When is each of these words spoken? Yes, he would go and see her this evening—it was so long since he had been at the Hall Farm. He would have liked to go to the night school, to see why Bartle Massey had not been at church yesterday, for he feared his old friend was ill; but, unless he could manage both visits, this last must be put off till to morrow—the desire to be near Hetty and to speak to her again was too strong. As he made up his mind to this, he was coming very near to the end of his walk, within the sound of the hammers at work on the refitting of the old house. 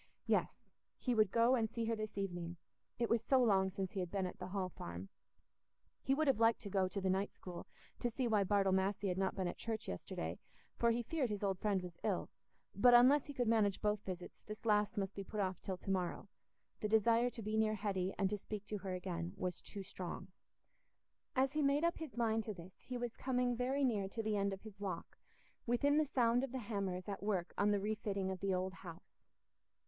Yes, 0.25 0.49
he 0.97 1.13
would 1.13 1.29
go 1.29 1.53
and 1.53 1.69
see 1.69 1.85
her 1.85 1.95
this 1.95 2.17
evening—it 2.17 3.07
was 3.07 3.21
so 3.21 3.37
long 3.37 3.69
since 3.69 3.91
he 3.91 3.99
had 3.99 4.09
been 4.09 4.25
at 4.25 4.39
the 4.39 4.47
Hall 4.47 4.69
Farm. 4.69 5.09
He 6.01 6.15
would 6.15 6.25
have 6.25 6.39
liked 6.39 6.59
to 6.61 6.71
go 6.71 6.87
to 6.87 6.99
the 6.99 7.07
night 7.11 7.31
school, 7.35 7.67
to 7.99 8.09
see 8.09 8.27
why 8.27 8.43
Bartle 8.43 8.71
Massey 8.73 9.09
had 9.09 9.17
not 9.19 9.35
been 9.35 9.47
at 9.47 9.59
church 9.59 9.87
yesterday, 9.87 10.39
for 10.75 10.89
he 10.89 11.03
feared 11.03 11.29
his 11.29 11.43
old 11.43 11.59
friend 11.59 11.83
was 11.83 11.99
ill; 12.03 12.31
but, 12.73 12.95
unless 12.95 13.25
he 13.27 13.33
could 13.35 13.47
manage 13.47 13.79
both 13.79 14.01
visits, 14.03 14.41
this 14.47 14.65
last 14.65 14.97
must 14.97 15.13
be 15.13 15.23
put 15.23 15.39
off 15.39 15.61
till 15.61 15.77
to 15.77 15.91
morrow—the 15.91 16.87
desire 16.89 17.29
to 17.29 17.43
be 17.43 17.55
near 17.55 17.75
Hetty 17.75 18.11
and 18.17 18.27
to 18.31 18.39
speak 18.39 18.65
to 18.69 18.79
her 18.79 18.95
again 18.95 19.33
was 19.37 19.61
too 19.61 19.83
strong. 19.83 20.29
As 21.35 21.53
he 21.53 21.61
made 21.61 21.83
up 21.83 21.99
his 21.99 22.17
mind 22.17 22.43
to 22.45 22.55
this, 22.55 22.73
he 22.79 22.97
was 22.97 23.13
coming 23.15 23.55
very 23.55 23.83
near 23.83 24.09
to 24.09 24.23
the 24.23 24.35
end 24.35 24.51
of 24.51 24.61
his 24.61 24.79
walk, 24.79 25.19
within 25.67 25.97
the 25.99 26.07
sound 26.07 26.43
of 26.43 26.51
the 26.53 26.57
hammers 26.57 27.07
at 27.07 27.21
work 27.21 27.53
on 27.55 27.69
the 27.69 27.79
refitting 27.79 28.31
of 28.31 28.39
the 28.39 28.51
old 28.51 28.73
house. 28.73 29.21